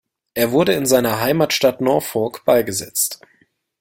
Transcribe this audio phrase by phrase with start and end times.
[0.33, 3.21] Er wurde in seiner Heimatstadt Norfolk beigesetzt.